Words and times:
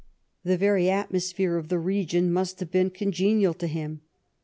The 0.43 0.57
very 0.57 0.89
atmosphere 0.89 1.57
of 1.57 1.67
the 1.69 1.77
region 1.77 2.33
must 2.33 2.59
have 2.59 2.71
been 2.71 2.89
con 2.89 3.11
genial 3.11 3.53
to 3.59 3.67
him. 3.67 4.01